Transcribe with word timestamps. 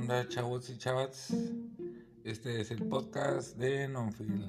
onda, 0.00 0.26
chavos 0.28 0.70
y 0.70 0.78
chavas? 0.78 1.28
Este 2.24 2.62
es 2.62 2.70
el 2.70 2.88
podcast 2.88 3.58
de 3.58 3.86
Nonfield. 3.86 4.48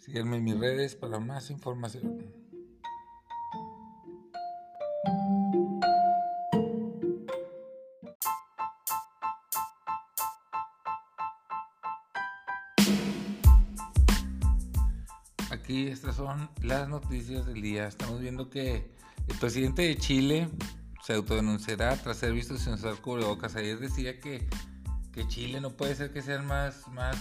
Sígueme 0.00 0.38
en 0.38 0.44
mis 0.44 0.58
redes 0.58 0.96
para 0.96 1.20
más 1.20 1.48
información. 1.50 2.24
Aquí 15.50 15.86
estas 15.86 16.16
son 16.16 16.50
las 16.62 16.88
noticias 16.88 17.46
del 17.46 17.62
día. 17.62 17.86
Estamos 17.86 18.20
viendo 18.20 18.50
que 18.50 18.90
el 19.28 19.38
presidente 19.38 19.82
de 19.82 19.96
Chile 19.96 20.48
se 21.04 21.12
autodenunciará 21.12 21.96
tras 21.96 22.16
ser 22.16 22.32
visto 22.32 22.56
sin 22.56 22.72
usar 22.72 22.96
cubrebocas. 22.96 23.54
Ayer 23.56 23.78
decía 23.78 24.18
que, 24.20 24.48
que 25.14 25.28
Chile 25.28 25.60
no 25.60 25.70
puede 25.70 25.94
ser 25.94 26.12
que 26.12 26.22
sean 26.22 26.44
más, 26.44 26.88
más, 26.88 27.16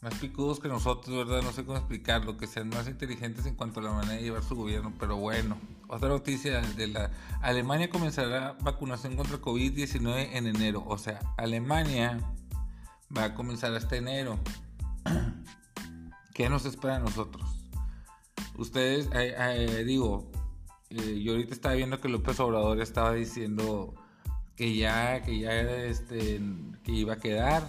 más 0.00 0.14
picudos 0.14 0.58
que 0.58 0.66
nosotros, 0.66 1.16
¿verdad? 1.16 1.42
No 1.42 1.52
sé 1.52 1.64
cómo 1.64 1.78
explicarlo, 1.78 2.36
que 2.36 2.48
sean 2.48 2.68
más 2.70 2.88
inteligentes 2.88 3.46
en 3.46 3.54
cuanto 3.54 3.78
a 3.78 3.84
la 3.84 3.92
manera 3.92 4.14
de 4.14 4.22
llevar 4.22 4.42
su 4.42 4.56
gobierno, 4.56 4.92
pero 4.98 5.16
bueno. 5.16 5.56
Otra 5.86 6.08
noticia 6.08 6.60
de 6.60 6.88
la 6.88 7.12
Alemania 7.40 7.88
comenzará 7.88 8.56
vacunación 8.60 9.14
contra 9.16 9.40
COVID-19 9.40 10.30
en 10.32 10.48
enero. 10.48 10.82
O 10.86 10.98
sea, 10.98 11.20
Alemania 11.36 12.18
va 13.16 13.24
a 13.24 13.34
comenzar 13.34 13.72
hasta 13.74 13.96
enero. 13.96 14.40
¿Qué 16.34 16.48
nos 16.48 16.64
espera 16.64 16.96
a 16.96 16.98
nosotros? 16.98 17.48
Ustedes, 18.56 19.08
eh, 19.12 19.34
eh, 19.38 19.84
digo, 19.84 20.32
eh, 20.90 21.22
yo 21.22 21.32
ahorita 21.32 21.54
estaba 21.54 21.74
viendo 21.76 22.00
que 22.00 22.08
López 22.08 22.40
Obrador 22.40 22.80
estaba 22.80 23.12
diciendo 23.12 23.94
que 24.56 24.76
ya, 24.76 25.22
que 25.22 25.38
ya, 25.38 25.52
este, 25.60 26.40
que 26.82 26.92
iba 26.92 27.14
a 27.14 27.18
quedar. 27.18 27.62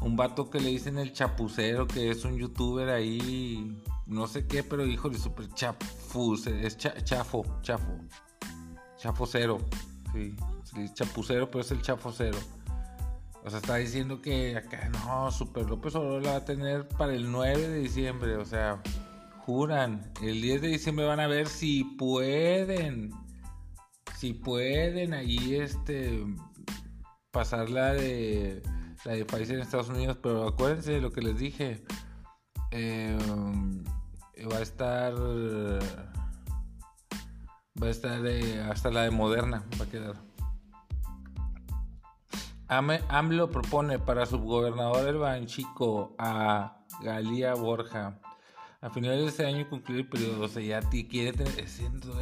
Un 0.00 0.16
vato 0.16 0.48
que 0.48 0.60
le 0.60 0.70
dicen 0.70 0.98
el 0.98 1.12
chapucero, 1.12 1.86
que 1.86 2.10
es 2.10 2.24
un 2.24 2.38
youtuber 2.38 2.88
ahí, 2.88 3.76
no 4.06 4.26
sé 4.26 4.46
qué, 4.46 4.62
pero 4.62 4.86
hijo 4.86 5.10
de 5.10 5.18
super 5.18 5.48
chafus, 5.52 6.46
es 6.46 6.76
chafo, 6.78 7.44
chafo, 7.60 7.98
chafo 8.96 9.26
cero, 9.26 9.58
sí, 10.12 10.34
chapucero, 10.94 11.50
pero 11.50 11.60
es 11.60 11.70
el 11.70 11.82
chafo 11.82 12.12
cero. 12.12 12.38
O 13.44 13.48
sea, 13.48 13.58
está 13.58 13.76
diciendo 13.76 14.20
que 14.20 14.56
acá 14.56 14.90
no, 14.90 15.30
Super 15.30 15.68
López 15.68 15.94
Obrador 15.94 16.22
la 16.22 16.30
va 16.32 16.36
a 16.38 16.44
tener 16.44 16.86
para 16.88 17.14
el 17.14 17.30
9 17.30 17.68
de 17.68 17.78
diciembre, 17.78 18.36
o 18.36 18.44
sea, 18.44 18.82
juran, 19.46 20.12
el 20.22 20.42
10 20.42 20.62
de 20.62 20.68
diciembre 20.68 21.06
van 21.06 21.20
a 21.20 21.26
ver 21.26 21.48
si 21.48 21.84
pueden, 21.84 23.12
si 24.20 24.34
pueden 24.34 25.14
ahí 25.14 25.54
este 25.54 26.22
pasar 27.30 27.70
la 27.70 27.94
de 27.94 28.62
la 29.06 29.12
de 29.12 29.24
Pfizer 29.24 29.56
en 29.56 29.62
Estados 29.62 29.88
Unidos, 29.88 30.18
pero 30.22 30.46
acuérdense 30.46 30.92
de 30.92 31.00
lo 31.00 31.10
que 31.10 31.22
les 31.22 31.38
dije. 31.38 31.82
Em, 32.70 33.82
va 34.52 34.58
a 34.58 34.60
estar 34.60 35.14
va 37.82 37.86
a 37.86 37.90
estar 37.90 38.20
hasta 38.70 38.90
la 38.90 39.04
de 39.04 39.10
Moderna 39.10 39.64
va 39.80 39.84
a 39.86 39.88
quedar. 39.88 40.16
AMLO 42.68 43.50
propone 43.50 43.98
para 43.98 44.26
subgobernador 44.26 45.08
el 45.08 45.16
Banchico 45.16 46.14
a 46.18 46.84
Galía 47.02 47.54
Borja 47.54 48.20
a 48.80 48.90
finales 48.90 49.20
de 49.20 49.26
este 49.28 49.46
año 49.46 49.68
concluir 49.68 50.00
el 50.00 50.08
periodo. 50.08 50.44
O 50.44 50.48
sea, 50.48 50.62
ya 50.62 50.80
ti 50.80 51.06
quiere 51.06 51.32
tener. 51.32 51.66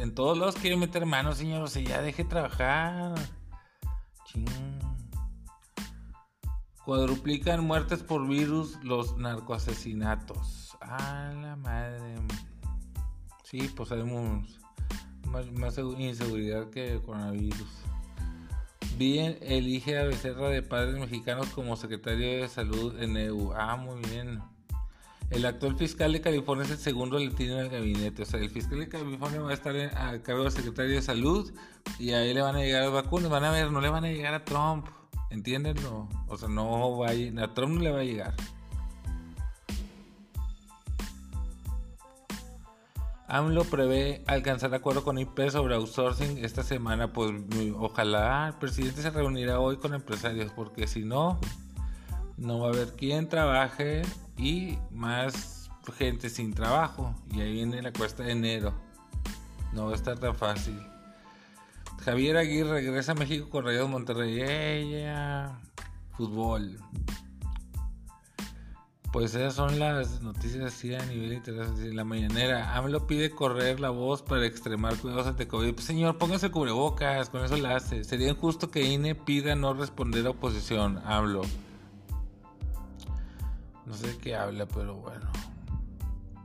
En 0.01 0.13
todos 0.13 0.37
lados 0.37 0.55
quiere 0.55 0.77
meter 0.77 1.05
manos, 1.05 1.37
señor. 1.37 1.63
O 1.63 1.67
sea, 1.67 1.81
ya 1.81 2.01
deje 2.01 2.23
trabajar. 2.23 3.15
Ching. 4.25 4.45
Cuadruplican 6.83 7.63
muertes 7.63 8.03
por 8.03 8.27
virus 8.27 8.77
los 8.83 9.17
narcoasesinatos. 9.17 10.77
A 10.81 11.31
la 11.33 11.55
madre. 11.55 12.15
Sí, 13.43 13.69
pues 13.75 13.89
sabemos 13.89 14.59
más, 15.27 15.51
más 15.51 15.77
inseguridad 15.77 16.69
que 16.69 16.99
coronavirus. 17.05 17.67
Bien, 18.97 19.37
elige 19.41 19.97
a 19.97 20.03
Becerra 20.03 20.49
de 20.49 20.61
Padres 20.61 20.99
Mexicanos 20.99 21.47
como 21.49 21.77
secretario 21.77 22.41
de 22.41 22.49
Salud 22.49 23.01
en 23.01 23.15
EU. 23.15 23.53
Ah, 23.53 23.77
muy 23.77 24.01
bien. 24.09 24.41
El 25.29 25.45
actual 25.45 25.75
fiscal 25.77 26.11
de 26.11 26.21
California 26.21 26.65
es 26.65 26.71
el 26.71 26.77
segundo 26.79 27.19
latino 27.19 27.53
en 27.53 27.65
el 27.65 27.69
gabinete. 27.69 28.23
O 28.23 28.25
sea, 28.25 28.39
el 28.39 28.49
fiscal 28.49 28.79
de 28.79 28.89
California 28.89 29.41
va 29.41 29.51
a 29.51 29.53
estar 29.53 29.75
a 29.75 30.21
cargo 30.23 30.43
del 30.43 30.51
secretario 30.51 30.95
de 30.95 31.01
salud 31.03 31.51
y 31.99 32.11
ahí 32.11 32.33
le 32.33 32.41
van 32.41 32.55
a 32.55 32.59
llegar 32.59 32.83
las 32.83 32.93
vacunas. 32.93 33.29
Van 33.29 33.43
a 33.43 33.51
ver, 33.51 33.71
no 33.71 33.79
le 33.79 33.89
van 33.89 34.05
a 34.05 34.09
llegar 34.09 34.33
a 34.33 34.43
Trump. 34.43 34.87
¿Entiendenlo? 35.29 36.09
O 36.27 36.37
sea, 36.37 36.49
no 36.49 36.97
va 36.97 37.09
a, 37.09 37.43
a 37.43 37.53
Trump 37.53 37.75
no 37.75 37.81
le 37.81 37.91
va 37.91 37.99
a 37.99 38.03
llegar. 38.03 38.33
AMLO 43.27 43.63
prevé 43.65 44.23
alcanzar 44.25 44.73
acuerdo 44.73 45.03
con 45.03 45.19
IP 45.19 45.51
sobre 45.51 45.75
outsourcing 45.75 46.43
esta 46.43 46.63
semana. 46.63 47.13
Pues 47.13 47.31
ojalá 47.77 48.47
el 48.47 48.53
presidente 48.55 49.03
se 49.03 49.11
reunirá 49.11 49.59
hoy 49.59 49.77
con 49.77 49.93
empresarios, 49.93 50.51
porque 50.51 50.87
si 50.87 51.05
no, 51.05 51.39
no 52.39 52.59
va 52.59 52.67
a 52.67 52.69
haber 52.71 52.95
quien 52.95 53.27
trabaje 53.27 54.01
y 54.37 54.77
más 54.91 55.69
gente 55.97 56.29
sin 56.29 56.53
trabajo. 56.53 57.13
Y 57.33 57.41
ahí 57.41 57.53
viene 57.53 57.81
la 57.81 57.91
cuesta 57.91 58.23
de 58.23 58.31
enero. 58.31 58.73
No 59.73 59.85
va 59.85 59.91
a 59.91 59.95
estar 59.95 60.17
tan 60.17 60.35
fácil. 60.35 60.79
Javier 62.03 62.37
Aguirre 62.37 62.71
regresa 62.71 63.11
a 63.11 63.15
México 63.15 63.49
con 63.49 63.65
Rayados 63.65 63.89
Monterrey. 63.89 64.41
Ella. 64.41 65.59
Fútbol. 66.15 66.77
Pues 69.11 69.33
esas 69.33 69.55
son 69.55 69.79
las 69.79 70.21
noticias 70.21 70.63
así 70.65 70.93
a 70.93 71.03
nivel 71.05 71.33
internacional. 71.33 71.95
La 71.95 72.03
mañanera. 72.03 72.75
AMLO 72.77 73.07
pide 73.07 73.31
correr 73.31 73.79
la 73.79 73.89
voz 73.89 74.21
para 74.21 74.45
extremar 74.45 74.95
cuidados 74.97 75.27
ante 75.27 75.47
COVID. 75.47 75.73
Pues 75.73 75.85
señor, 75.85 76.17
póngase 76.17 76.51
cubrebocas, 76.51 77.29
con 77.29 77.43
eso 77.43 77.57
la 77.57 77.75
hace. 77.75 78.03
Sería 78.03 78.29
injusto 78.29 78.69
que 78.69 78.83
INE 78.83 79.15
pida 79.15 79.55
no 79.55 79.73
responder 79.73 80.25
a 80.27 80.31
oposición. 80.31 81.01
AMLO. 81.05 81.41
No 83.89 83.95
sé 83.95 84.15
qué 84.19 84.35
habla, 84.35 84.67
pero 84.67 84.97
bueno. 84.97 85.25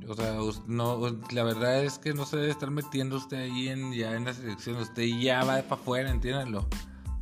O 0.09 0.15
sea, 0.15 0.39
no, 0.67 1.21
la 1.31 1.45
verdad 1.45 1.85
es 1.85 1.99
que 1.99 2.15
no 2.15 2.25
se 2.25 2.39
debe 2.39 2.51
estar 2.51 2.71
metiendo 2.71 3.17
usted 3.17 3.37
ahí 3.37 3.69
en, 3.69 3.93
ya 3.93 4.17
en 4.17 4.25
la 4.25 4.33
selección. 4.33 4.77
Usted 4.77 5.05
ya 5.21 5.45
va 5.45 5.61
para 5.63 5.81
afuera, 5.81 6.11
entiéndanlo. 6.11 6.67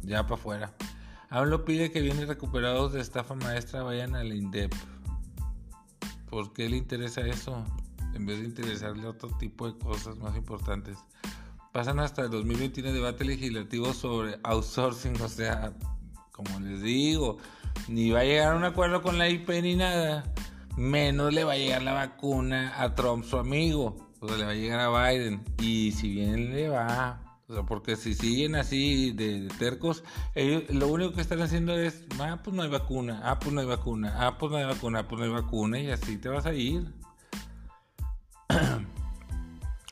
Ya 0.03 0.23
para 0.23 0.37
afuera. 0.37 0.73
Hablo 1.29 1.65
pide 1.65 1.91
que 1.91 2.01
vienen 2.01 2.29
recuperados 2.29 2.93
de 2.93 3.01
estafa 3.01 3.35
maestra 3.35 3.83
vayan 3.83 4.15
al 4.15 4.33
INDEP. 4.33 4.73
¿Por 6.31 6.53
qué 6.53 6.69
le 6.69 6.77
interesa 6.77 7.23
eso? 7.23 7.65
En 8.15 8.25
vez 8.25 8.39
de 8.39 8.45
interesarle 8.45 9.09
otro 9.09 9.29
tipo 9.39 9.67
de 9.67 9.77
cosas 9.77 10.19
más 10.19 10.37
importantes. 10.37 10.99
Pasan 11.73 11.99
hasta 11.99 12.23
el 12.23 12.31
2021 12.31 12.93
debate 12.93 13.25
legislativo 13.25 13.93
sobre 13.93 14.39
outsourcing. 14.45 15.21
O 15.21 15.29
sea, 15.29 15.73
como 16.31 16.61
les 16.61 16.81
digo, 16.81 17.39
ni 17.89 18.11
va 18.11 18.21
a 18.21 18.25
llegar 18.25 18.53
a 18.53 18.57
un 18.57 18.65
acuerdo 18.65 19.03
con 19.03 19.19
la 19.19 19.29
IP 19.29 19.49
ni 19.63 19.77
nada, 19.77 20.25
menos 20.77 21.33
le 21.33 21.45
va 21.45 21.53
a 21.53 21.57
llegar 21.57 21.83
la 21.83 21.93
vacuna 21.93 22.75
a 22.77 22.95
Trump, 22.95 23.25
su 23.25 23.39
amigo. 23.39 24.09
O 24.21 24.37
le 24.37 24.45
va 24.45 24.51
a 24.53 24.55
llegar 24.55 24.81
a 24.81 25.11
Biden. 25.11 25.43
Y 25.61 25.91
si 25.93 26.09
bien 26.09 26.55
le 26.55 26.69
va, 26.69 27.21
o 27.53 27.55
sea, 27.55 27.65
porque 27.65 27.97
si 27.97 28.15
siguen 28.15 28.55
así 28.55 29.11
de, 29.11 29.49
tercos, 29.59 30.05
ellos 30.35 30.63
lo 30.71 30.89
único 30.89 31.13
que 31.13 31.21
están 31.21 31.43
haciendo 31.43 31.77
es, 31.77 32.05
ah, 32.19 32.41
pues 32.43 32.57
no 32.57 32.63
hay 32.63 32.71
vacuna, 32.71 33.21
ah, 33.25 33.39
pues 33.39 33.53
no 33.53 33.61
hay 33.61 33.67
vacuna, 33.67 34.15
ah, 34.17 34.39
pues 34.39 34.51
no 34.53 34.59
hay 34.59 34.65
vacuna, 34.65 35.01
ah, 35.01 35.09
pues 35.09 35.19
no 35.19 35.27
hay 35.27 35.33
vacuna, 35.33 35.79
y 35.79 35.91
así 35.91 36.17
te 36.17 36.29
vas 36.29 36.47
a 36.47 36.55
ir. 36.55 36.95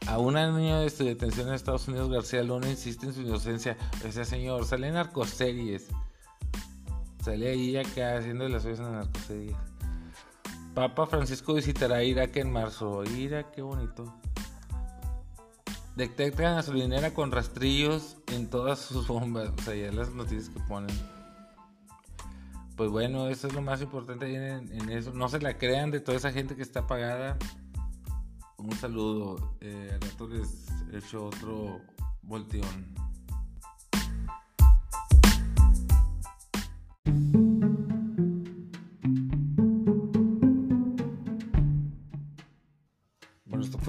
A 0.06 0.18
un 0.18 0.36
año 0.36 0.80
de 0.80 0.88
su 0.90 1.04
detención 1.04 1.48
en 1.48 1.54
Estados 1.54 1.86
Unidos, 1.86 2.10
García 2.10 2.42
Luna 2.42 2.70
insiste 2.70 3.06
en 3.06 3.12
su 3.12 3.20
inocencia. 3.20 3.76
Ese 4.02 4.24
señor 4.24 4.64
sale 4.64 4.88
en 4.88 4.94
narcoseries. 4.94 5.88
Sale 7.22 7.50
ahí 7.50 7.76
acá 7.76 8.16
haciendo 8.16 8.48
las 8.48 8.62
cosas 8.64 8.78
en 8.80 8.84
las 8.84 9.06
narcoseries. 9.06 9.56
Papa 10.74 11.06
Francisco 11.06 11.54
visitará 11.54 12.02
Irak 12.02 12.36
en 12.36 12.52
marzo. 12.52 13.04
Irak, 13.04 13.50
qué 13.50 13.62
bonito. 13.62 14.14
Detectan 15.96 16.56
gasolinera 16.56 17.12
con 17.12 17.30
rastrillos 17.32 18.16
en 18.28 18.48
todas 18.48 18.78
sus 18.78 19.06
bombas. 19.06 19.50
O 19.58 19.62
sea, 19.62 19.74
ya 19.74 19.92
las 19.92 20.14
noticias 20.14 20.48
que 20.48 20.60
ponen. 20.60 20.96
Pues 22.76 22.90
bueno, 22.90 23.28
eso 23.28 23.48
es 23.48 23.52
lo 23.52 23.60
más 23.60 23.82
importante 23.82 24.34
en, 24.34 24.72
en 24.72 24.88
eso. 24.88 25.12
No 25.12 25.28
se 25.28 25.40
la 25.40 25.58
crean 25.58 25.90
de 25.90 26.00
toda 26.00 26.16
esa 26.16 26.32
gente 26.32 26.56
que 26.56 26.62
está 26.62 26.86
pagada. 26.86 27.36
Un 28.56 28.72
saludo. 28.72 29.56
Eh, 29.60 29.90
al 29.92 30.00
rato 30.00 30.28
les 30.28 30.68
he 30.92 30.98
hecho 30.98 31.26
otro 31.26 31.80
volteón. 32.22 32.99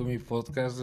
Mi 0.05 0.17
podcast. 0.17 0.81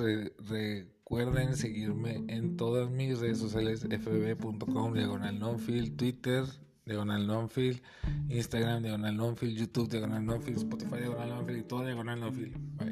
recuerden 0.48 1.56
seguirme 1.56 2.24
en 2.28 2.56
todas 2.56 2.90
mis 2.90 3.18
redes 3.18 3.38
sociales 3.38 3.80
fb.com, 3.82 4.94
diagonal 4.94 5.38
nonfield, 5.38 5.96
Twitter, 5.96 6.44
Diagonal 6.86 7.26
Nonfield, 7.26 7.82
Instagram 8.30 8.82
Diagonal 8.82 9.14
Nonfield, 9.14 9.58
YouTube 9.58 9.90
Diagonal 9.90 10.24
Nonfield, 10.24 10.58
Spotify 10.58 11.00
Diagonal 11.00 11.28
Nonfield 11.28 11.58
y 11.58 11.62
todo 11.64 11.84
Diagonal 11.84 12.20
Nonfield. 12.20 12.56
Bye. 12.78 12.87